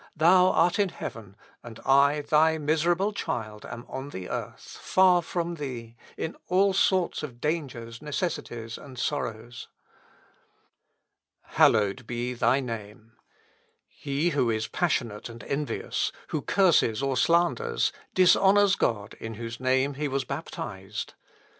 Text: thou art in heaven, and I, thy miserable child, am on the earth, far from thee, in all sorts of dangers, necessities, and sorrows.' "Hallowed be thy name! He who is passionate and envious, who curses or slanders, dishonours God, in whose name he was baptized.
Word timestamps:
thou 0.15 0.47
art 0.49 0.79
in 0.79 0.89
heaven, 0.89 1.35
and 1.61 1.79
I, 1.85 2.21
thy 2.21 2.57
miserable 2.57 3.13
child, 3.13 3.67
am 3.67 3.85
on 3.87 4.09
the 4.09 4.29
earth, 4.31 4.79
far 4.81 5.21
from 5.21 5.57
thee, 5.57 5.95
in 6.17 6.35
all 6.47 6.73
sorts 6.73 7.21
of 7.21 7.39
dangers, 7.39 8.01
necessities, 8.01 8.79
and 8.79 8.97
sorrows.' 8.97 9.67
"Hallowed 11.43 12.07
be 12.07 12.33
thy 12.33 12.59
name! 12.59 13.11
He 13.87 14.29
who 14.31 14.49
is 14.49 14.67
passionate 14.67 15.29
and 15.29 15.43
envious, 15.43 16.11
who 16.29 16.41
curses 16.41 17.03
or 17.03 17.15
slanders, 17.15 17.91
dishonours 18.15 18.75
God, 18.75 19.13
in 19.19 19.35
whose 19.35 19.59
name 19.59 19.93
he 19.93 20.07
was 20.07 20.23
baptized. 20.25 21.13